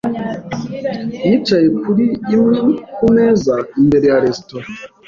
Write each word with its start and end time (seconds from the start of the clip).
yicaye 1.27 1.67
kuri 1.81 2.05
imwe 2.35 2.59
kumeza 2.95 3.55
imbere 3.81 4.05
ya 4.11 4.17
resitora. 4.25 4.67